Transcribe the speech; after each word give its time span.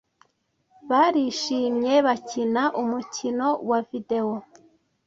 Barishimye 0.89 1.93
bakina 2.05 2.63
umukino 2.81 3.47
wa 3.69 3.79
videwo. 3.89 4.35